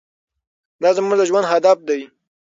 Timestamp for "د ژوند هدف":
1.17-1.77